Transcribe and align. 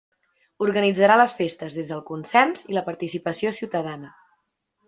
Organitzarà 0.67 1.17
les 1.21 1.35
festes 1.43 1.75
des 1.77 1.87
del 1.91 2.03
consens 2.09 2.65
i 2.73 2.79
la 2.79 2.85
participació 2.91 3.55
ciutadana. 3.63 4.15